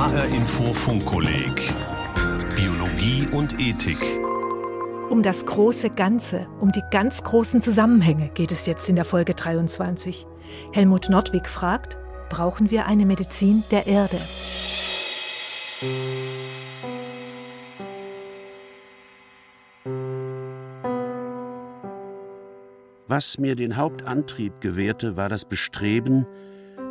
[0.00, 1.74] HR Info Funkkolleg
[2.56, 3.98] Biologie und Ethik.
[5.10, 9.34] Um das große Ganze, um die ganz großen Zusammenhänge geht es jetzt in der Folge
[9.34, 10.26] 23.
[10.72, 11.98] Helmut Nordwig fragt,
[12.30, 14.16] brauchen wir eine Medizin der Erde?
[23.06, 26.26] Was mir den Hauptantrieb gewährte, war das Bestreben,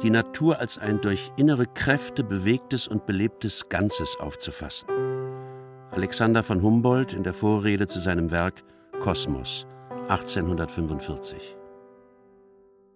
[0.01, 4.87] die Natur als ein durch innere Kräfte bewegtes und belebtes Ganzes aufzufassen.
[5.91, 8.63] Alexander von Humboldt in der Vorrede zu seinem Werk
[9.01, 9.67] Kosmos
[10.07, 11.58] 1845.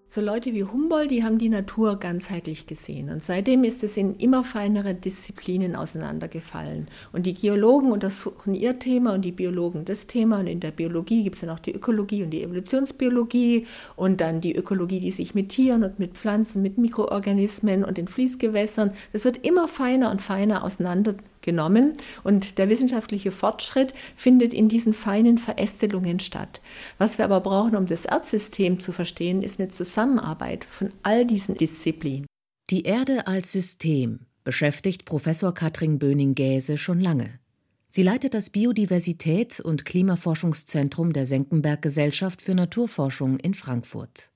[0.08, 3.10] So Leute wie Humboldt, die haben die Natur ganzheitlich gesehen.
[3.10, 6.88] Und seitdem ist es in immer feinere Disziplinen auseinandergefallen.
[7.12, 10.40] Und die Geologen untersuchen ihr Thema und die Biologen das Thema.
[10.40, 14.40] Und in der Biologie gibt es dann auch die Ökologie und die Evolutionsbiologie und dann
[14.40, 19.26] die Ökologie, die sich mit Tieren und mit Pflanzen, mit Mikroorganismen und den Fließgewässern, das
[19.26, 21.94] wird immer feiner und feiner auseinander genommen
[22.24, 26.62] und der wissenschaftliche Fortschritt findet in diesen feinen Verästelungen statt.
[26.98, 31.56] Was wir aber brauchen, um das Erdsystem zu verstehen, ist eine Zusammenarbeit von all diesen
[31.56, 32.26] Disziplinen.
[32.70, 37.40] Die Erde als System beschäftigt Professor Katrin Böning-Gäse schon lange.
[37.89, 44.32] Sie leitet das Biodiversität- und Klimaforschungszentrum der Senckenberg Gesellschaft für Naturforschung in Frankfurt.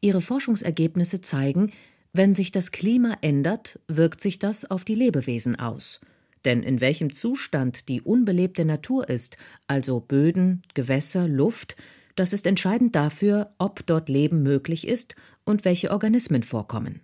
[0.00, 1.72] Ihre Forschungsergebnisse zeigen,
[2.12, 6.00] wenn sich das Klima ändert, wirkt sich das auf die Lebewesen aus–
[6.44, 11.76] denn in welchem Zustand die unbelebte Natur ist, also Böden, Gewässer, Luft,
[12.16, 17.00] das ist entscheidend dafür, ob dort Leben möglich ist und welche Organismen vorkommen.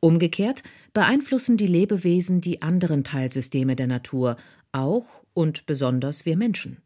[0.00, 0.62] Umgekehrt
[0.94, 4.36] beeinflussen die Lebewesen die anderen Teilsysteme der Natur,
[4.72, 6.78] auch und besonders wir Menschen.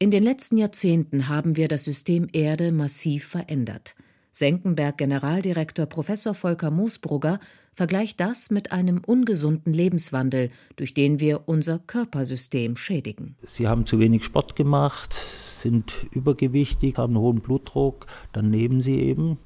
[0.00, 3.94] In den letzten Jahrzehnten haben wir das System Erde massiv verändert.
[4.32, 7.38] Senckenberg Generaldirektor Professor Volker Moosbrugger
[7.74, 13.36] vergleicht das mit einem ungesunden Lebenswandel, durch den wir unser Körpersystem schädigen.
[13.42, 19.38] Sie haben zu wenig Sport gemacht, sind übergewichtig, haben hohen Blutdruck, dann nehmen sie eben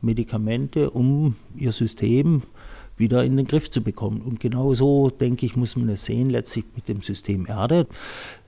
[0.00, 2.42] Medikamente, um ihr System
[2.96, 4.20] wieder in den Griff zu bekommen.
[4.20, 7.86] Und genau so, denke ich, muss man es sehen, letztlich mit dem System Erde.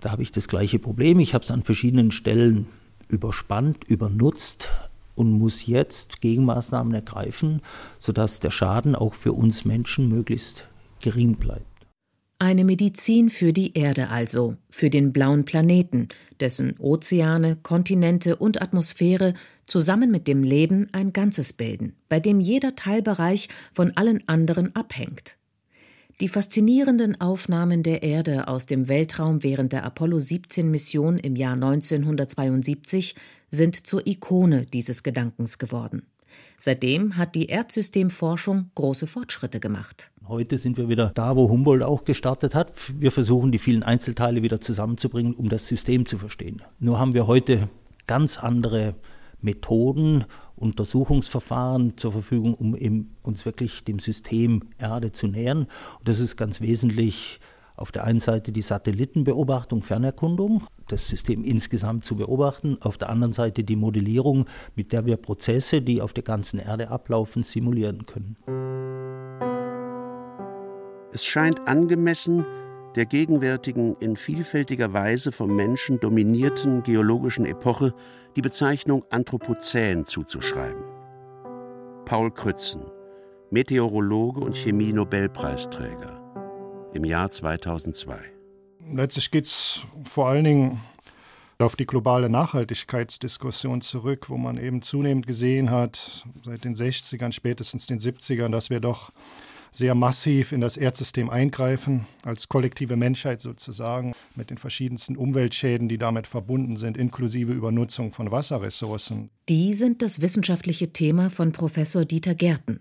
[0.01, 1.19] Da habe ich das gleiche Problem.
[1.19, 2.67] Ich habe es an verschiedenen Stellen
[3.09, 4.69] überspannt, übernutzt,
[5.15, 7.63] und muss jetzt Gegenmaßnahmen ergreifen,
[7.99, 10.69] sodass der Schaden auch für uns Menschen möglichst
[11.01, 11.67] gering bleibt.
[12.39, 16.09] Eine Medizin für die Erde also, für den blauen Planeten,
[16.41, 19.35] dessen Ozeane, Kontinente und Atmosphäre
[19.67, 25.39] zusammen mit dem Leben ein Ganzes bilden, bei dem jeder Teilbereich von allen anderen abhängt.
[26.21, 31.55] Die faszinierenden Aufnahmen der Erde aus dem Weltraum während der Apollo 17 Mission im Jahr
[31.55, 33.17] 1972
[33.55, 36.03] sind zur Ikone dieses Gedankens geworden.
[36.57, 40.11] Seitdem hat die Erdsystemforschung große Fortschritte gemacht.
[40.27, 42.73] Heute sind wir wieder da, wo Humboldt auch gestartet hat.
[42.99, 46.63] Wir versuchen, die vielen Einzelteile wieder zusammenzubringen, um das System zu verstehen.
[46.79, 47.69] Nur haben wir heute
[48.07, 48.95] ganz andere
[49.41, 50.25] Methoden,
[50.57, 52.75] Untersuchungsverfahren zur Verfügung, um
[53.23, 55.67] uns wirklich dem System Erde zu nähern.
[55.99, 57.41] Und das ist ganz wesentlich
[57.77, 63.33] auf der einen Seite die Satellitenbeobachtung, Fernerkundung, das System insgesamt zu beobachten, auf der anderen
[63.33, 64.47] Seite die Modellierung,
[64.77, 68.37] mit der wir Prozesse, die auf der ganzen Erde ablaufen, simulieren können.
[71.13, 72.45] Es scheint angemessen,
[72.95, 77.93] der gegenwärtigen, in vielfältiger Weise vom Menschen dominierten geologischen Epoche
[78.37, 80.85] die Bezeichnung Anthropozän zuzuschreiben.
[82.05, 82.83] Paul Krützen,
[83.51, 86.24] Meteorologe und Chemie-Nobelpreisträger
[86.95, 88.19] im Jahr 2002.
[88.93, 90.81] Letztlich geht es vor allen Dingen
[91.59, 97.87] auf die globale Nachhaltigkeitsdiskussion zurück, wo man eben zunehmend gesehen hat, seit den 60ern, spätestens
[97.87, 99.13] den 70ern, dass wir doch
[99.71, 105.99] sehr massiv in das Erdsystem eingreifen, als kollektive Menschheit sozusagen, mit den verschiedensten Umweltschäden, die
[105.99, 109.31] damit verbunden sind, inklusive Übernutzung von Wasserressourcen.
[109.49, 112.81] Die sind das wissenschaftliche Thema von Professor Dieter Gärten.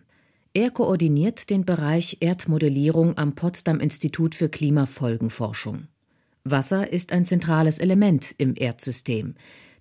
[0.55, 5.87] Er koordiniert den Bereich Erdmodellierung am Potsdam Institut für Klimafolgenforschung.
[6.43, 9.33] Wasser ist ein zentrales Element im Erdsystem,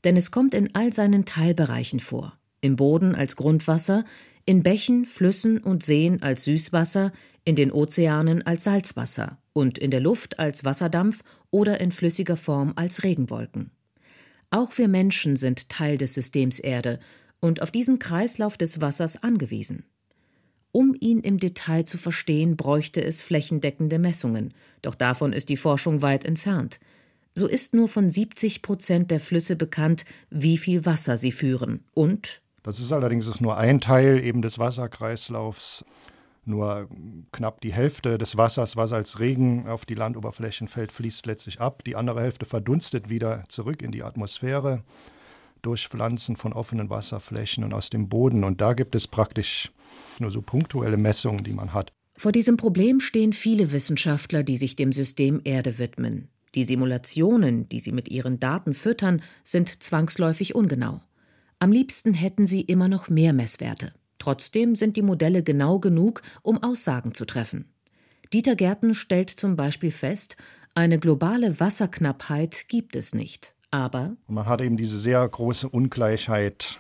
[0.05, 2.39] denn es kommt in all seinen Teilbereichen vor.
[2.63, 4.07] Im Boden als Grundwasser,
[4.47, 7.13] in Bächen, Flüssen und Seen als Süßwasser,
[7.45, 12.73] in den Ozeanen als Salzwasser und in der Luft als Wasserdampf oder in flüssiger Form
[12.77, 13.73] als Regenwolken.
[14.49, 16.99] Auch wir Menschen sind Teil des Systems Erde
[17.41, 19.85] und auf diesen Kreislauf des Wassers angewiesen.
[20.73, 26.01] Um ihn im Detail zu verstehen, bräuchte es flächendeckende Messungen, doch davon ist die Forschung
[26.03, 26.81] weit entfernt.
[27.35, 31.85] So ist nur von 70 Prozent der Flüsse bekannt, wie viel Wasser sie führen.
[31.95, 35.85] Und das ist allerdings nur ein Teil eben des Wasserkreislaufs.
[36.45, 36.89] Nur
[37.31, 41.85] knapp die Hälfte des Wassers, was als Regen auf die Landoberflächen fällt, fließt letztlich ab.
[41.85, 44.83] Die andere Hälfte verdunstet wieder zurück in die Atmosphäre
[45.63, 48.43] durch Pflanzen von offenen Wasserflächen und aus dem Boden.
[48.43, 49.71] Und da gibt es praktisch
[50.19, 51.93] nur so punktuelle Messungen, die man hat.
[52.17, 56.29] Vor diesem Problem stehen viele Wissenschaftler, die sich dem System Erde widmen.
[56.55, 61.01] Die Simulationen, die sie mit ihren Daten füttern, sind zwangsläufig ungenau.
[61.59, 63.93] Am liebsten hätten sie immer noch mehr Messwerte.
[64.19, 67.73] Trotzdem sind die Modelle genau genug, um Aussagen zu treffen.
[68.33, 70.37] Dieter Gärten stellt zum Beispiel fest,
[70.75, 73.55] eine globale Wasserknappheit gibt es nicht.
[73.71, 76.79] Aber man hat eben diese sehr große Ungleichheit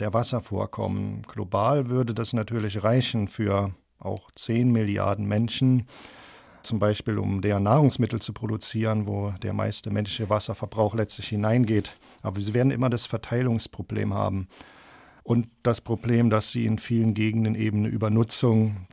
[0.00, 1.22] der Wasservorkommen.
[1.22, 5.88] Global würde das natürlich reichen für auch 10 Milliarden Menschen,
[6.62, 11.92] zum Beispiel um deren Nahrungsmittel zu produzieren, wo der meiste menschliche Wasserverbrauch letztlich hineingeht.
[12.22, 14.48] Aber sie werden immer das Verteilungsproblem haben
[15.22, 18.86] und das Problem, dass sie in vielen Gegenden eben eine Übernutzung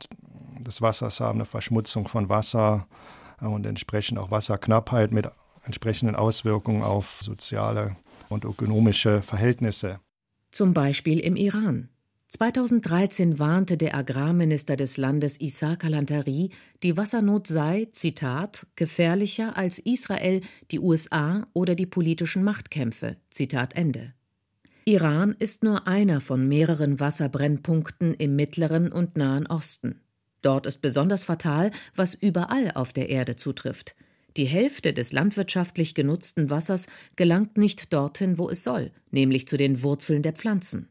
[0.58, 2.86] des Wassers haben, eine Verschmutzung von Wasser
[3.40, 5.28] und entsprechend auch Wasserknappheit mit
[5.64, 7.96] entsprechenden Auswirkungen auf soziale
[8.28, 10.00] und ökonomische Verhältnisse.
[10.52, 11.88] Zum Beispiel im Iran.
[12.28, 16.50] 2013 warnte der Agrarminister des Landes Issa Kalantari,
[16.82, 23.16] die Wassernot sei, Zitat, gefährlicher als Israel, die USA oder die politischen Machtkämpfe.
[23.30, 24.12] Zitat Ende.
[24.84, 30.02] Iran ist nur einer von mehreren Wasserbrennpunkten im Mittleren und Nahen Osten.
[30.42, 33.94] Dort ist besonders fatal, was überall auf der Erde zutrifft.
[34.36, 36.86] Die Hälfte des landwirtschaftlich genutzten Wassers
[37.16, 40.88] gelangt nicht dorthin, wo es soll, nämlich zu den Wurzeln der Pflanzen.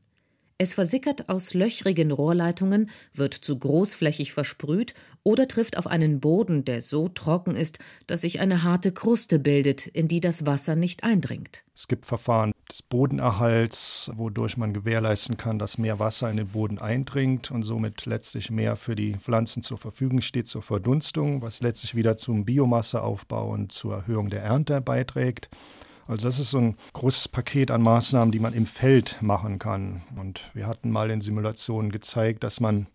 [0.60, 4.94] Es versickert aus löchrigen Rohrleitungen, wird zu großflächig versprüht
[5.24, 9.88] oder trifft auf einen Boden, der so trocken ist, dass sich eine harte Kruste bildet,
[9.88, 11.64] in die das Wasser nicht eindringt.
[11.74, 16.80] Es gibt Verfahren des Bodenerhalts, wodurch man gewährleisten kann, dass mehr Wasser in den Boden
[16.80, 21.96] eindringt und somit letztlich mehr für die Pflanzen zur Verfügung steht zur Verdunstung, was letztlich
[21.96, 25.50] wieder zum Biomasseaufbau und zur Erhöhung der Ernte beiträgt.
[26.08, 30.04] Also das ist so ein großes Paket an Maßnahmen, die man im Feld machen kann.
[30.18, 32.88] Und wir hatten mal in Simulationen gezeigt, dass man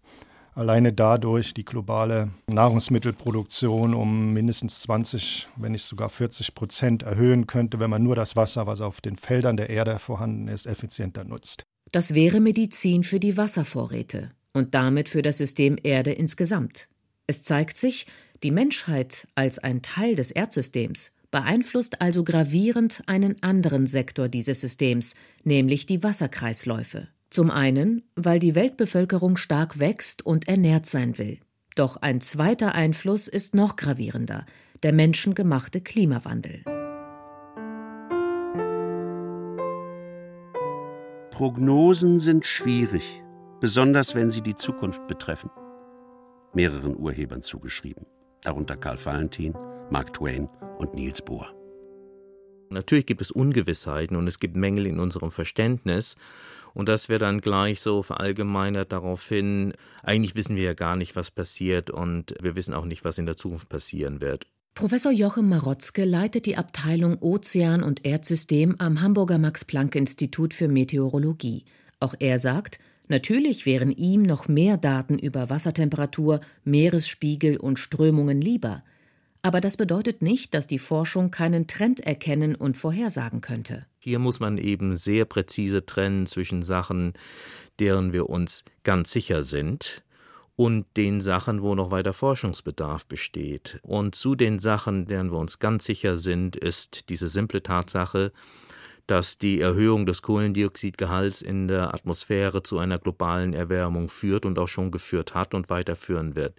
[0.57, 7.79] alleine dadurch die globale Nahrungsmittelproduktion um mindestens 20, wenn nicht sogar 40 Prozent erhöhen könnte,
[7.79, 11.63] wenn man nur das Wasser, was auf den Feldern der Erde vorhanden ist, effizienter nutzt.
[11.93, 16.89] Das wäre Medizin für die Wasservorräte und damit für das System Erde insgesamt.
[17.27, 18.07] Es zeigt sich,
[18.43, 25.17] die Menschheit als ein Teil des Erdsystems beeinflusst also gravierend einen anderen Sektor dieses Systems,
[25.45, 27.09] nämlich die Wasserkreisläufe.
[27.31, 31.41] Zum einen, weil die Weltbevölkerung stark wächst und ernährt sein will.
[31.75, 34.47] Doch ein zweiter Einfluss ist noch gravierender,
[34.83, 36.63] der menschengemachte Klimawandel.
[41.31, 43.23] Prognosen sind schwierig,
[43.61, 45.51] besonders wenn sie die Zukunft betreffen.
[46.55, 48.07] Mehreren Urhebern zugeschrieben,
[48.43, 49.53] darunter Karl Valentin,
[49.91, 51.56] Mark Twain und Niels Bohr.
[52.71, 56.17] Natürlich gibt es Ungewissheiten und es gibt Mängel in unserem Verständnis.
[56.75, 59.73] Und das wird dann gleich so verallgemeinert darauf hin,
[60.03, 63.25] eigentlich wissen wir ja gar nicht, was passiert und wir wissen auch nicht, was in
[63.25, 64.47] der Zukunft passieren wird.
[64.75, 71.65] Professor Jochen Marotzke leitet die Abteilung Ozean und Erdsystem am Hamburger Max-Planck-Institut für Meteorologie.
[71.99, 72.79] Auch er sagt,
[73.09, 78.83] natürlich wären ihm noch mehr Daten über Wassertemperatur, Meeresspiegel und Strömungen lieber–
[79.47, 83.87] aber das bedeutet nicht, dass die Forschung keinen Trend erkennen und vorhersagen könnte.
[84.01, 87.15] Hier muss man eben sehr präzise trennen zwischen Sachen,
[87.79, 90.03] deren wir uns ganz sicher sind,
[90.57, 93.79] und den Sachen, wo noch weiter Forschungsbedarf besteht.
[93.83, 98.33] Und zu den Sachen, deren wir uns ganz sicher sind, ist diese simple Tatsache,
[99.07, 104.67] dass die Erhöhung des Kohlendioxidgehalts in der Atmosphäre zu einer globalen Erwärmung führt und auch
[104.67, 106.59] schon geführt hat und weiterführen wird.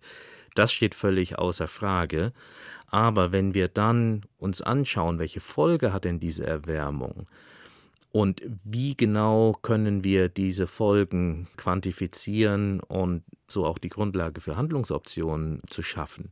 [0.58, 2.34] Das steht völlig außer Frage.
[2.88, 7.28] Aber wenn wir dann uns anschauen, welche Folge hat denn diese Erwärmung
[8.12, 15.62] und wie genau können wir diese Folgen quantifizieren und so auch die Grundlage für Handlungsoptionen
[15.68, 16.32] zu schaffen,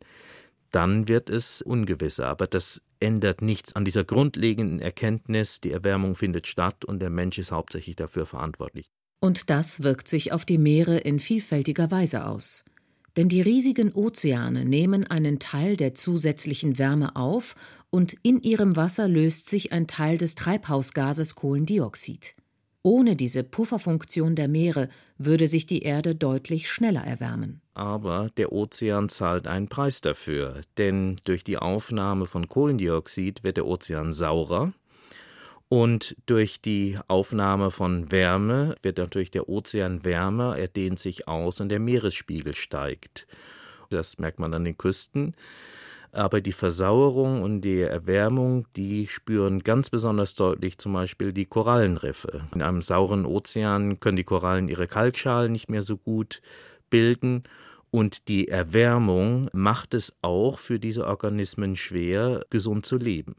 [0.71, 2.27] dann wird es ungewisser.
[2.27, 7.37] Aber das ändert nichts an dieser grundlegenden Erkenntnis, die Erwärmung findet statt und der Mensch
[7.37, 8.87] ist hauptsächlich dafür verantwortlich.
[9.19, 12.65] Und das wirkt sich auf die Meere in vielfältiger Weise aus.
[13.17, 17.55] Denn die riesigen Ozeane nehmen einen Teil der zusätzlichen Wärme auf
[17.89, 22.35] und in ihrem Wasser löst sich ein Teil des Treibhausgases Kohlendioxid.
[22.85, 27.61] Ohne diese Pufferfunktion der Meere würde sich die Erde deutlich schneller erwärmen.
[27.73, 33.65] Aber der Ozean zahlt einen Preis dafür, denn durch die Aufnahme von Kohlendioxid wird der
[33.65, 34.71] Ozean saurer
[35.75, 41.59] Und durch die Aufnahme von Wärme wird natürlich der Ozean wärmer, er dehnt sich aus
[41.59, 43.27] und der Meeresspiegel steigt.
[43.89, 45.35] Das merkt man an den Küsten.
[46.13, 52.47] Aber die Versauerung und die Erwärmung, die spüren ganz besonders deutlich zum Beispiel die Korallenriffe.
[52.55, 56.41] In einem sauren Ozean können die Korallen ihre Kalkschalen nicht mehr so gut
[56.89, 57.43] bilden.
[57.91, 63.35] Und die Erwärmung macht es auch für diese Organismen schwer, gesund zu leben.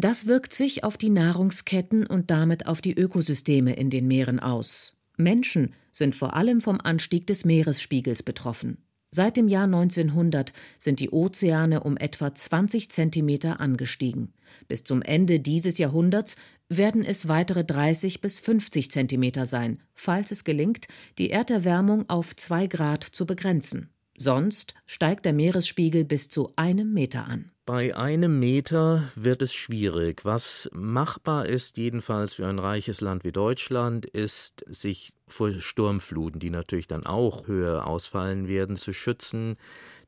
[0.00, 4.96] Das wirkt sich auf die Nahrungsketten und damit auf die Ökosysteme in den Meeren aus.
[5.18, 8.78] Menschen sind vor allem vom Anstieg des Meeresspiegels betroffen.
[9.10, 14.32] Seit dem Jahr 1900 sind die Ozeane um etwa 20 Zentimeter angestiegen.
[14.68, 16.36] Bis zum Ende dieses Jahrhunderts
[16.70, 20.88] werden es weitere 30 bis 50 Zentimeter sein, falls es gelingt,
[21.18, 23.90] die Erderwärmung auf zwei Grad zu begrenzen.
[24.16, 27.50] Sonst steigt der Meeresspiegel bis zu einem Meter an.
[27.72, 30.24] Bei einem Meter wird es schwierig.
[30.24, 36.50] Was machbar ist, jedenfalls für ein reiches Land wie Deutschland, ist, sich vor Sturmfluten, die
[36.50, 39.56] natürlich dann auch höher ausfallen werden, zu schützen.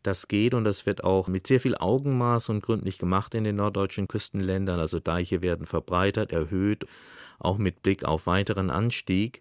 [0.02, 3.54] Das geht und das wird auch mit sehr viel Augenmaß und gründlich gemacht in den
[3.54, 4.80] norddeutschen Küstenländern.
[4.80, 6.86] Also Deiche werden verbreitert, erhöht,
[7.38, 9.40] auch mit Blick auf weiteren Anstieg.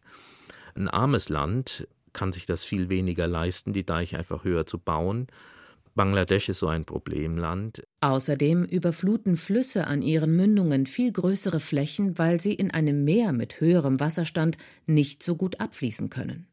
[0.75, 5.25] Ein armes Land kann sich das viel weniger leisten, die Deiche einfach höher zu bauen.
[5.95, 7.83] Bangladesch ist so ein Problemland.
[8.00, 13.60] Außerdem überfluten Flüsse an ihren Mündungen viel größere Flächen, weil sie in einem Meer mit
[13.60, 16.48] höherem Wasserstand nicht so gut abfließen können.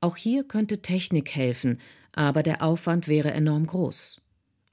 [0.00, 1.80] Auch hier könnte Technik helfen,
[2.12, 4.20] aber der Aufwand wäre enorm groß.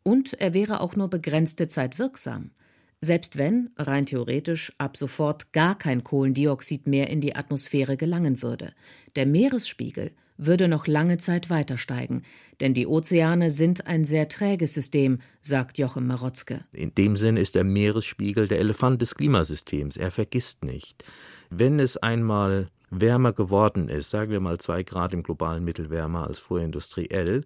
[0.03, 2.51] Und er wäre auch nur begrenzte Zeit wirksam.
[2.99, 8.73] Selbst wenn, rein theoretisch, ab sofort gar kein Kohlendioxid mehr in die Atmosphäre gelangen würde.
[9.15, 12.23] Der Meeresspiegel würde noch lange Zeit weiter steigen,
[12.59, 16.65] denn die Ozeane sind ein sehr träges System, sagt Jochen Marotzke.
[16.71, 19.97] In dem Sinn ist der Meeresspiegel der Elefant des Klimasystems.
[19.97, 21.03] Er vergisst nicht.
[21.49, 26.27] Wenn es einmal wärmer geworden ist, sagen wir mal zwei Grad im globalen Mittel wärmer
[26.27, 27.45] als vorindustriell,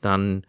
[0.00, 0.42] dann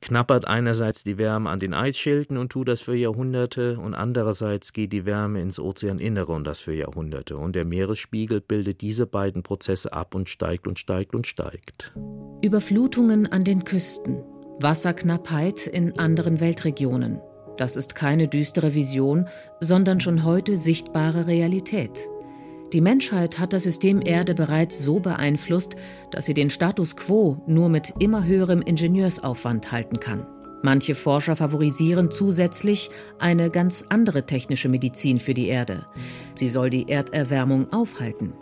[0.00, 4.92] knappert einerseits die Wärme an den Eisschilden und tut das für Jahrhunderte und andererseits geht
[4.92, 7.36] die Wärme ins Ozeaninnere und das für Jahrhunderte.
[7.36, 11.92] Und der Meeresspiegel bildet diese beiden Prozesse ab und steigt und steigt und steigt.
[12.42, 14.22] Überflutungen an den Küsten,
[14.58, 17.20] Wasserknappheit in anderen Weltregionen.
[17.58, 19.28] Das ist keine düstere Vision,
[19.60, 22.08] sondern schon heute sichtbare Realität.
[22.72, 25.74] Die Menschheit hat das System Erde bereits so beeinflusst,
[26.12, 30.24] dass sie den Status quo nur mit immer höherem Ingenieursaufwand halten kann.
[30.62, 35.86] Manche Forscher favorisieren zusätzlich eine ganz andere technische Medizin für die Erde.
[36.36, 38.34] Sie soll die Erderwärmung aufhalten.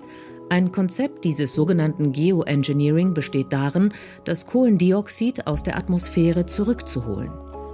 [0.50, 3.94] Ein Konzept dieses sogenannten Geoengineering besteht darin,
[4.24, 7.30] das Kohlendioxid aus der Atmosphäre zurückzuholen.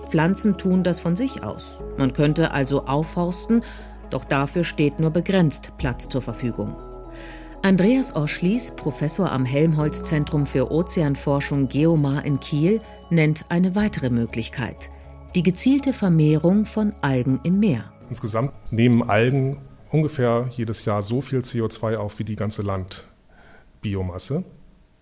[0.08, 1.82] Pflanzen tun das von sich aus.
[1.96, 3.62] Man könnte also aufforsten
[4.10, 6.74] doch dafür steht nur begrenzt Platz zur Verfügung.
[7.62, 14.90] Andreas Orschlies, Professor am Helmholtz-Zentrum für Ozeanforschung Geomar in Kiel, nennt eine weitere Möglichkeit:
[15.34, 17.92] die gezielte Vermehrung von Algen im Meer.
[18.10, 19.56] Insgesamt nehmen Algen
[19.90, 24.44] ungefähr jedes Jahr so viel CO2 auf wie die ganze Landbiomasse.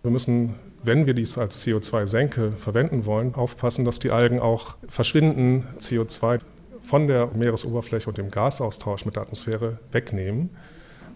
[0.03, 5.65] Wir müssen, wenn wir dies als CO2-Senke verwenden wollen, aufpassen, dass die Algen auch verschwinden,
[5.81, 6.41] CO2
[6.83, 10.51] von der Meeresoberfläche und dem Gasaustausch mit der Atmosphäre wegnehmen.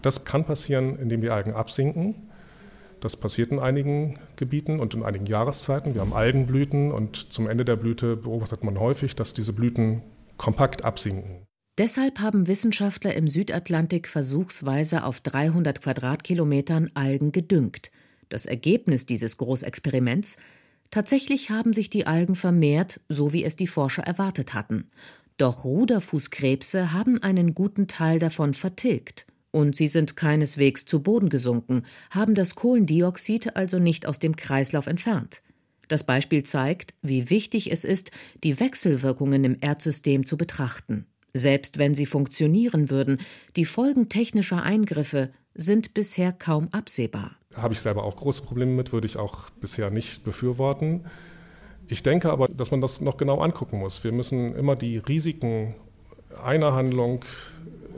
[0.01, 2.15] Das kann passieren, indem die Algen absinken.
[2.99, 5.93] Das passiert in einigen Gebieten und in einigen Jahreszeiten.
[5.93, 10.01] Wir haben Algenblüten und zum Ende der Blüte beobachtet man häufig, dass diese Blüten
[10.37, 11.45] kompakt absinken.
[11.77, 17.91] Deshalb haben Wissenschaftler im Südatlantik versuchsweise auf 300 Quadratkilometern Algen gedüngt.
[18.29, 20.37] Das Ergebnis dieses Großexperiments?
[20.89, 24.89] Tatsächlich haben sich die Algen vermehrt, so wie es die Forscher erwartet hatten.
[25.37, 29.27] Doch Ruderfußkrebse haben einen guten Teil davon vertilgt.
[29.51, 34.87] Und sie sind keineswegs zu Boden gesunken, haben das Kohlendioxid also nicht aus dem Kreislauf
[34.87, 35.41] entfernt.
[35.87, 38.11] Das Beispiel zeigt, wie wichtig es ist,
[38.43, 41.05] die Wechselwirkungen im Erdsystem zu betrachten.
[41.33, 43.19] Selbst wenn sie funktionieren würden,
[43.55, 47.37] die Folgen technischer Eingriffe sind bisher kaum absehbar.
[47.55, 51.05] Habe ich selber auch große Probleme mit, würde ich auch bisher nicht befürworten.
[51.87, 54.03] Ich denke aber, dass man das noch genau angucken muss.
[54.03, 55.75] Wir müssen immer die Risiken
[56.43, 57.23] einer Handlung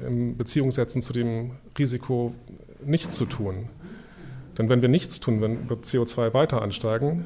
[0.05, 2.33] in Beziehung setzen zu dem Risiko,
[2.85, 3.69] nichts zu tun.
[4.57, 7.25] Denn wenn wir nichts tun, wenn wird CO2 weiter ansteigen,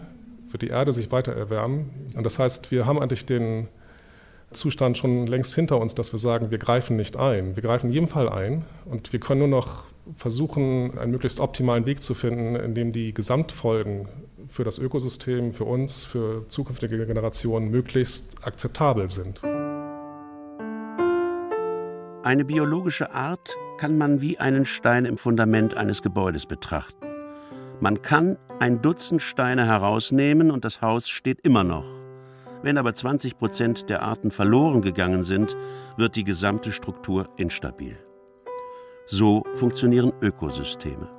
[0.50, 1.90] wird die Erde sich weiter erwärmen.
[2.16, 3.68] Und das heißt, wir haben eigentlich den
[4.52, 7.56] Zustand schon längst hinter uns, dass wir sagen, wir greifen nicht ein.
[7.56, 11.86] Wir greifen in jedem Fall ein und wir können nur noch versuchen, einen möglichst optimalen
[11.86, 14.08] Weg zu finden, in dem die Gesamtfolgen
[14.48, 19.42] für das Ökosystem, für uns, für zukünftige Generationen möglichst akzeptabel sind.
[22.24, 27.06] Eine biologische Art kann man wie einen Stein im Fundament eines Gebäudes betrachten.
[27.82, 31.84] Man kann ein Dutzend Steine herausnehmen und das Haus steht immer noch.
[32.62, 35.58] Wenn aber 20 Prozent der Arten verloren gegangen sind,
[35.98, 37.98] wird die gesamte Struktur instabil.
[39.06, 41.10] So funktionieren Ökosysteme.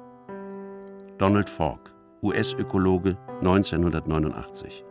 [1.18, 1.93] Donald Falk,
[2.24, 4.82] US-Ökologe 1989.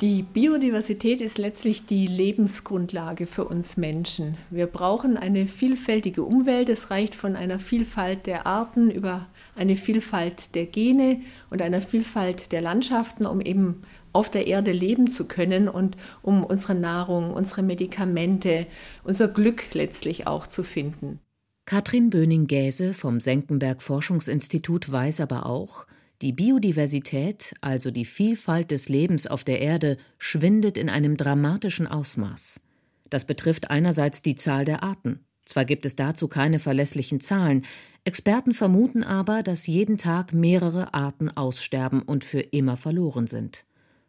[0.00, 4.38] Die Biodiversität ist letztlich die Lebensgrundlage für uns Menschen.
[4.48, 6.70] Wir brauchen eine vielfältige Umwelt.
[6.70, 11.20] Es reicht von einer Vielfalt der Arten über eine Vielfalt der Gene
[11.50, 13.82] und einer Vielfalt der Landschaften, um eben
[14.14, 18.66] auf der Erde leben zu können und um unsere Nahrung, unsere Medikamente,
[19.04, 21.20] unser Glück letztlich auch zu finden.
[21.66, 25.86] Katrin Böning-Gäse vom Senckenberg Forschungsinstitut weiß aber auch,
[26.22, 32.60] die Biodiversität, also die Vielfalt des Lebens auf der Erde, schwindet in einem dramatischen Ausmaß.
[33.08, 35.20] Das betrifft einerseits die Zahl der Arten.
[35.44, 37.64] Zwar gibt es dazu keine verlässlichen Zahlen,
[38.04, 43.66] Experten vermuten aber, dass jeden Tag mehrere Arten aussterben und für immer verloren sind.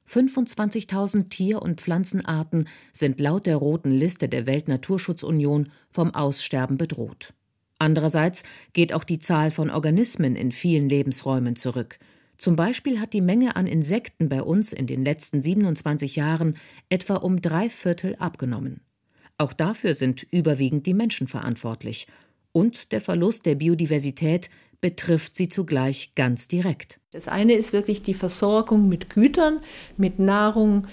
[0.07, 7.33] 25.000 Tier- und Pflanzenarten sind laut der roten Liste der Weltnaturschutzunion vom Aussterben bedroht.
[7.81, 11.97] Andererseits geht auch die Zahl von Organismen in vielen Lebensräumen zurück.
[12.38, 16.57] Zum Beispiel hat die Menge an Insekten bei uns in den letzten 27 Jahren
[16.89, 18.81] etwa um drei Viertel abgenommen.
[19.39, 22.05] Auch dafür sind überwiegend die Menschen verantwortlich.
[22.51, 27.00] Und der Verlust der Biodiversität betrifft sie zugleich ganz direkt.
[27.09, 29.59] Das eine ist wirklich die Versorgung mit Gütern,
[29.97, 30.85] mit Nahrung,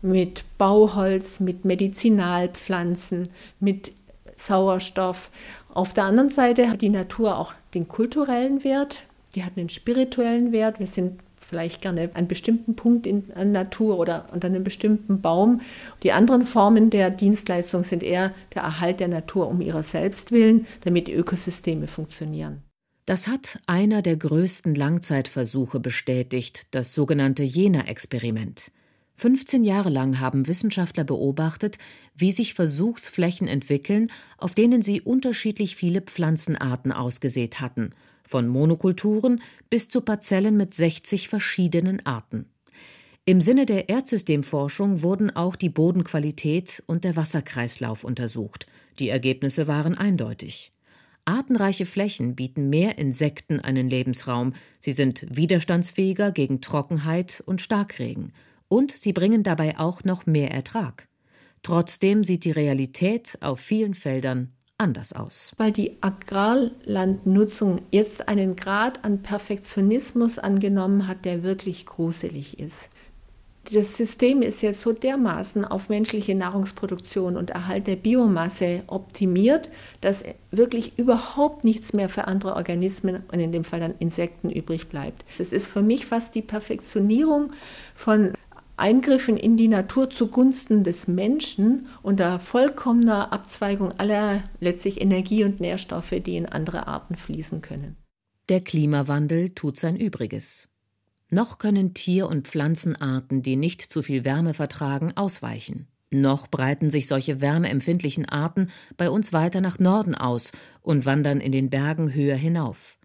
[0.00, 3.90] mit Bauholz, mit Medizinalpflanzen, mit
[4.36, 5.32] Sauerstoff.
[5.76, 9.00] Auf der anderen Seite hat die Natur auch den kulturellen Wert,
[9.34, 10.78] die hat einen spirituellen Wert.
[10.78, 15.20] Wir sind vielleicht gerne an einem bestimmten Punkt in der Natur oder unter einem bestimmten
[15.20, 15.60] Baum.
[16.02, 20.66] Die anderen Formen der Dienstleistung sind eher der Erhalt der Natur um ihrer selbst willen,
[20.80, 22.62] damit die Ökosysteme funktionieren.
[23.04, 28.72] Das hat einer der größten Langzeitversuche bestätigt, das sogenannte Jena-Experiment.
[29.16, 31.78] 15 Jahre lang haben Wissenschaftler beobachtet,
[32.14, 37.90] wie sich Versuchsflächen entwickeln, auf denen sie unterschiedlich viele Pflanzenarten ausgesät hatten,
[38.22, 42.46] von Monokulturen bis zu Parzellen mit 60 verschiedenen Arten.
[43.24, 48.66] Im Sinne der Erdsystemforschung wurden auch die Bodenqualität und der Wasserkreislauf untersucht.
[48.98, 50.70] Die Ergebnisse waren eindeutig.
[51.24, 58.32] Artenreiche Flächen bieten mehr Insekten einen Lebensraum, sie sind widerstandsfähiger gegen Trockenheit und Starkregen,
[58.68, 61.08] und sie bringen dabei auch noch mehr Ertrag.
[61.62, 65.52] Trotzdem sieht die Realität auf vielen Feldern anders aus.
[65.56, 72.90] Weil die Agrarlandnutzung jetzt einen Grad an Perfektionismus angenommen hat, der wirklich gruselig ist
[73.74, 80.24] das System ist jetzt so dermaßen auf menschliche Nahrungsproduktion und Erhalt der Biomasse optimiert, dass
[80.50, 85.24] wirklich überhaupt nichts mehr für andere Organismen und in dem Fall dann Insekten übrig bleibt.
[85.38, 87.50] Es ist für mich fast die Perfektionierung
[87.94, 88.32] von
[88.76, 96.14] Eingriffen in die Natur zugunsten des Menschen unter vollkommener Abzweigung aller letztlich Energie und Nährstoffe,
[96.24, 97.96] die in andere Arten fließen können.
[98.48, 100.68] Der Klimawandel tut sein Übriges.
[101.30, 105.88] Noch können Tier- und Pflanzenarten, die nicht zu viel Wärme vertragen, ausweichen.
[106.12, 111.50] Noch breiten sich solche wärmeempfindlichen Arten bei uns weiter nach Norden aus und wandern in
[111.50, 112.95] den Bergen höher hinauf.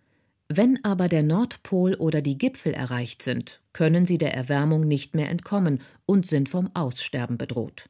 [0.53, 5.29] Wenn aber der Nordpol oder die Gipfel erreicht sind, können sie der Erwärmung nicht mehr
[5.29, 7.87] entkommen und sind vom Aussterben bedroht.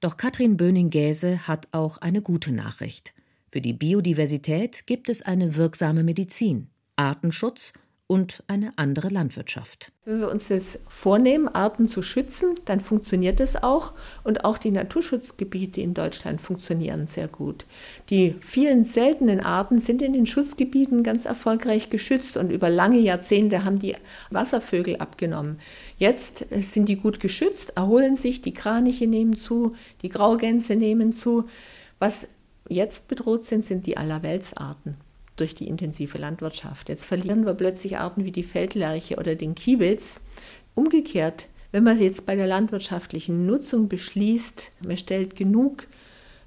[0.00, 3.14] Doch Katrin Böning-Gäse hat auch eine gute Nachricht.
[3.52, 7.74] Für die Biodiversität gibt es eine wirksame Medizin, Artenschutz
[8.08, 9.92] und eine andere Landwirtschaft.
[10.06, 13.92] Wenn wir uns das vornehmen, Arten zu schützen, dann funktioniert es auch.
[14.24, 17.66] Und auch die Naturschutzgebiete in Deutschland funktionieren sehr gut.
[18.08, 23.66] Die vielen seltenen Arten sind in den Schutzgebieten ganz erfolgreich geschützt und über lange Jahrzehnte
[23.66, 23.94] haben die
[24.30, 25.60] Wasservögel abgenommen.
[25.98, 31.44] Jetzt sind die gut geschützt, erholen sich, die Kraniche nehmen zu, die Graugänse nehmen zu.
[31.98, 32.26] Was
[32.70, 34.96] jetzt bedroht sind, sind die Allerweltsarten
[35.40, 36.88] durch die intensive Landwirtschaft.
[36.88, 40.20] Jetzt verlieren wir plötzlich Arten wie die Feldlerche oder den Kiebitz.
[40.74, 45.86] Umgekehrt, wenn man jetzt bei der landwirtschaftlichen Nutzung beschließt, man stellt genug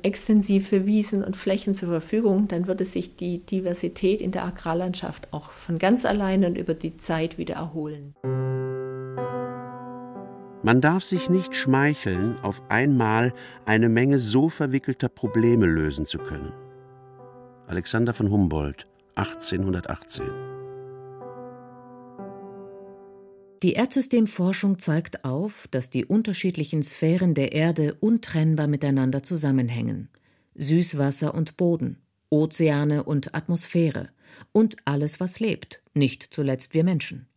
[0.03, 5.51] extensive Wiesen und Flächen zur Verfügung, dann würde sich die Diversität in der Agrarlandschaft auch
[5.51, 8.15] von ganz alleine und über die Zeit wieder erholen.
[10.63, 13.33] Man darf sich nicht schmeicheln, auf einmal
[13.65, 16.51] eine Menge so verwickelter Probleme lösen zu können.
[17.71, 20.25] Alexander von Humboldt, 1818.
[23.63, 30.09] Die Erdsystemforschung zeigt auf, dass die unterschiedlichen Sphären der Erde untrennbar miteinander zusammenhängen.
[30.55, 34.09] Süßwasser und Boden, Ozeane und Atmosphäre
[34.51, 37.27] und alles, was lebt, nicht zuletzt wir Menschen.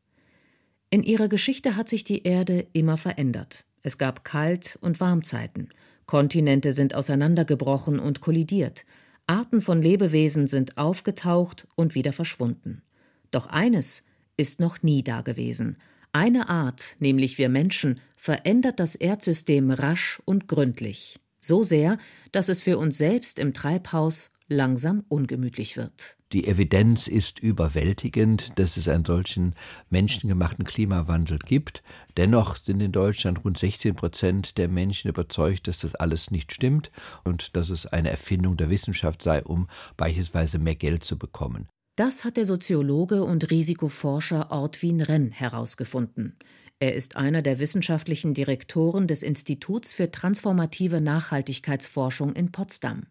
[0.90, 3.66] In ihrer Geschichte hat sich die Erde immer verändert.
[3.84, 5.68] Es gab Kalt- und Warmzeiten,
[6.06, 8.84] Kontinente sind auseinandergebrochen und kollidiert,
[9.26, 12.82] Arten von Lebewesen sind aufgetaucht und wieder verschwunden.
[13.30, 14.04] Doch eines
[14.36, 15.78] ist noch nie dagewesen.
[16.12, 21.20] Eine Art, nämlich wir Menschen, verändert das Erdsystem rasch und gründlich.
[21.44, 21.98] So sehr,
[22.32, 26.16] dass es für uns selbst im Treibhaus langsam ungemütlich wird.
[26.32, 29.54] Die Evidenz ist überwältigend, dass es einen solchen
[29.90, 31.82] menschengemachten Klimawandel gibt.
[32.16, 36.90] Dennoch sind in Deutschland rund 16 Prozent der Menschen überzeugt, dass das alles nicht stimmt
[37.24, 41.68] und dass es eine Erfindung der Wissenschaft sei, um beispielsweise mehr Geld zu bekommen.
[41.96, 46.36] Das hat der Soziologe und Risikoforscher Ortwin Renn herausgefunden.
[46.80, 53.06] Er ist einer der wissenschaftlichen Direktoren des Instituts für transformative Nachhaltigkeitsforschung in Potsdam.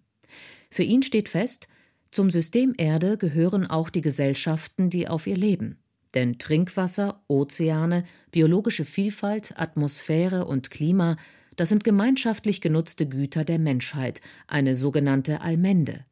[0.70, 1.68] Für ihn steht fest,
[2.12, 5.80] zum System Erde gehören auch die Gesellschaften, die auf ihr leben.
[6.14, 11.18] Denn Trinkwasser, Ozeane, biologische Vielfalt, Atmosphäre und Klima,
[11.56, 16.06] das sind gemeinschaftlich genutzte Güter der Menschheit, eine sogenannte Allmende.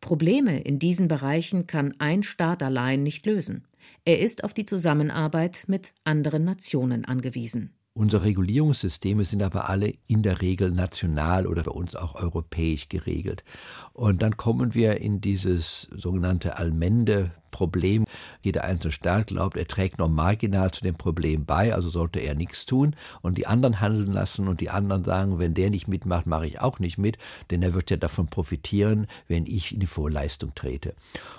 [0.00, 3.66] Probleme in diesen Bereichen kann ein Staat allein nicht lösen.
[4.04, 7.74] Er ist auf die Zusammenarbeit mit anderen Nationen angewiesen.
[7.92, 13.44] Unsere Regulierungssysteme sind aber alle in der Regel national oder für uns auch europäisch geregelt.
[13.92, 18.04] Und dann kommen wir in dieses sogenannte Allmende Problem.
[18.42, 22.34] Jeder einzelne Staat glaubt, er trägt nur marginal zu dem Problem bei, also sollte er
[22.34, 26.26] nichts tun und die anderen handeln lassen und die anderen sagen, wenn der nicht mitmacht,
[26.26, 27.18] mache ich auch nicht mit,
[27.50, 30.94] denn er wird ja davon profitieren, wenn ich in die Vorleistung trete.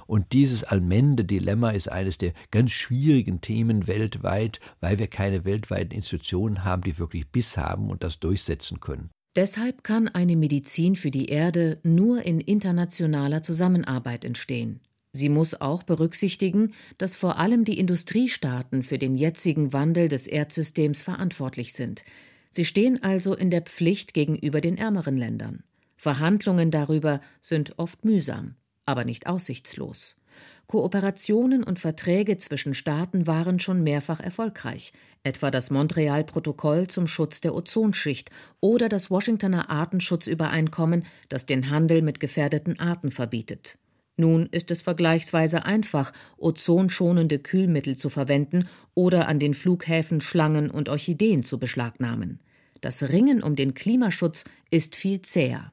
[0.07, 6.63] Und dieses Allmende-Dilemma ist eines der ganz schwierigen Themen weltweit, weil wir keine weltweiten Institutionen
[6.63, 9.09] haben, die wirklich Biss haben und das durchsetzen können.
[9.35, 14.81] Deshalb kann eine Medizin für die Erde nur in internationaler Zusammenarbeit entstehen.
[15.13, 21.01] Sie muss auch berücksichtigen, dass vor allem die Industriestaaten für den jetzigen Wandel des Erdsystems
[21.01, 22.03] verantwortlich sind.
[22.51, 25.63] Sie stehen also in der Pflicht gegenüber den ärmeren Ländern.
[25.97, 30.17] Verhandlungen darüber sind oft mühsam, aber nicht aussichtslos.
[30.67, 34.93] Kooperationen und Verträge zwischen Staaten waren schon mehrfach erfolgreich,
[35.23, 42.21] etwa das Montreal-Protokoll zum Schutz der Ozonschicht oder das Washingtoner Artenschutzübereinkommen, das den Handel mit
[42.21, 43.77] gefährdeten Arten verbietet.
[44.17, 50.89] Nun ist es vergleichsweise einfach, ozonschonende Kühlmittel zu verwenden oder an den Flughäfen Schlangen und
[50.89, 52.39] Orchideen zu beschlagnahmen.
[52.81, 55.71] Das Ringen um den Klimaschutz ist viel zäher.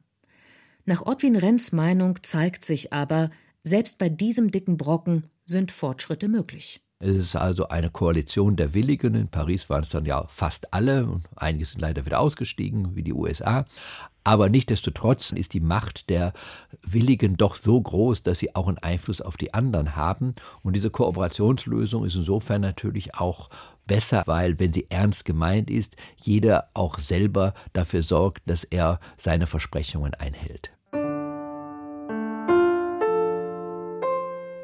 [0.84, 3.30] Nach Ottwin Renns Meinung zeigt sich aber,
[3.62, 6.80] selbst bei diesem dicken Brocken sind Fortschritte möglich.
[7.00, 9.14] Es ist also eine Koalition der Willigen.
[9.14, 13.04] In Paris waren es dann ja fast alle und einige sind leider wieder ausgestiegen, wie
[13.04, 13.66] die USA.
[14.28, 16.34] Aber nichtdestotrotz ist die Macht der
[16.82, 20.34] Willigen doch so groß, dass sie auch einen Einfluss auf die anderen haben.
[20.62, 23.48] Und diese Kooperationslösung ist insofern natürlich auch
[23.86, 29.46] besser, weil, wenn sie ernst gemeint ist, jeder auch selber dafür sorgt, dass er seine
[29.46, 30.72] Versprechungen einhält.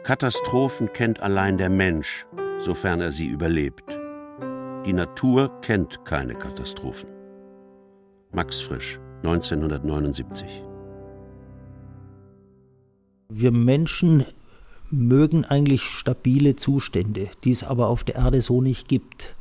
[0.02, 2.26] Katastrophen kennt allein der Mensch,
[2.58, 3.98] sofern er sie überlebt.
[4.84, 7.08] Die Natur kennt keine Katastrophen.
[8.30, 10.62] Max Frisch, 1979.
[13.30, 14.26] Wir Menschen
[14.90, 19.34] mögen eigentlich stabile Zustände, die es aber auf der Erde so nicht gibt.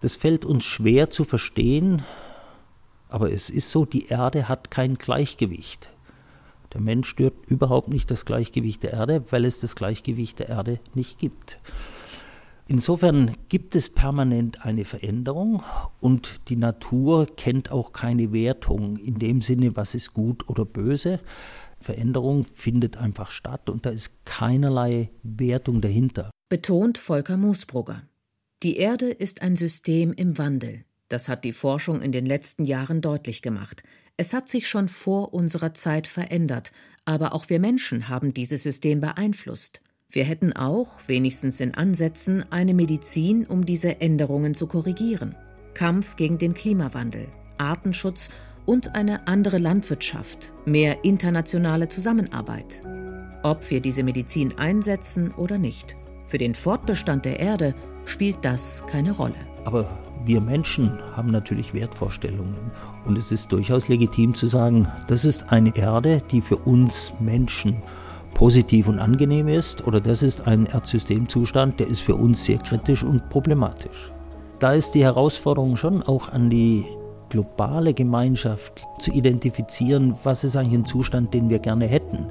[0.00, 2.02] Das fällt uns schwer zu verstehen,
[3.10, 5.90] aber es ist so, die Erde hat kein Gleichgewicht.
[6.72, 10.80] Der Mensch stört überhaupt nicht das Gleichgewicht der Erde, weil es das Gleichgewicht der Erde
[10.94, 11.58] nicht gibt.
[12.70, 15.62] Insofern gibt es permanent eine Veränderung
[16.00, 21.18] und die Natur kennt auch keine Wertung in dem Sinne, was ist gut oder böse.
[21.80, 26.30] Veränderung findet einfach statt und da ist keinerlei Wertung dahinter.
[26.50, 28.02] Betont Volker Moosbrugger.
[28.62, 30.84] Die Erde ist ein System im Wandel.
[31.08, 33.82] Das hat die Forschung in den letzten Jahren deutlich gemacht.
[34.18, 36.72] Es hat sich schon vor unserer Zeit verändert,
[37.06, 39.80] aber auch wir Menschen haben dieses System beeinflusst.
[40.10, 45.34] Wir hätten auch, wenigstens in Ansätzen, eine Medizin, um diese Änderungen zu korrigieren.
[45.74, 48.30] Kampf gegen den Klimawandel, Artenschutz
[48.64, 52.82] und eine andere Landwirtschaft, mehr internationale Zusammenarbeit.
[53.42, 55.94] Ob wir diese Medizin einsetzen oder nicht,
[56.24, 57.74] für den Fortbestand der Erde
[58.06, 59.36] spielt das keine Rolle.
[59.66, 62.56] Aber wir Menschen haben natürlich Wertvorstellungen
[63.04, 67.82] und es ist durchaus legitim zu sagen, das ist eine Erde, die für uns Menschen
[68.38, 73.02] positiv und angenehm ist oder das ist ein Erdsystemzustand, der ist für uns sehr kritisch
[73.02, 74.12] und problematisch.
[74.60, 76.84] Da ist die Herausforderung schon auch an die
[77.30, 82.26] globale Gemeinschaft zu identifizieren, was ist eigentlich ein Zustand, den wir gerne hätten.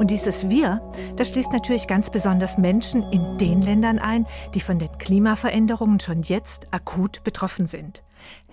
[0.00, 0.80] Und dieses Wir,
[1.16, 6.22] das schließt natürlich ganz besonders Menschen in den Ländern ein, die von den Klimaveränderungen schon
[6.22, 8.02] jetzt akut betroffen sind.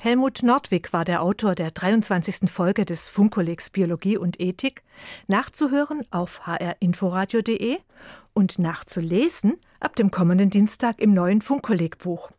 [0.02, 2.52] Helmut Nordwig war der Autor der 23.
[2.52, 4.84] Folge des Funkkollegs Biologie und Ethik,
[5.28, 7.78] nachzuhören auf hrinforadio.de
[8.34, 12.30] und nachzulesen ab dem kommenden Dienstag im neuen Funkkollegbuch.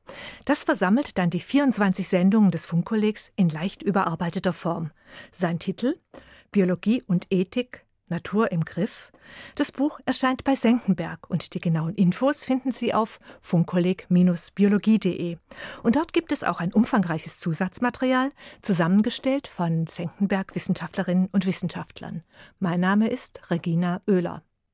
[0.44, 4.90] Das versammelt dann die 24 Sendungen des Funkkollegs in leicht überarbeiteter Form.
[5.31, 5.94] Sein Titel
[6.53, 9.12] Biologie und Ethik Natur im Griff.
[9.55, 15.37] Das Buch erscheint bei Senckenberg und die genauen Infos finden Sie auf funkkolleg-biologie.de.
[15.83, 22.23] Und dort gibt es auch ein umfangreiches Zusatzmaterial, zusammengestellt von Senckenberg Wissenschaftlerinnen und Wissenschaftlern.
[22.59, 24.42] Mein Name ist Regina Oehler.